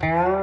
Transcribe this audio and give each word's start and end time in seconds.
Uh... 0.00 0.33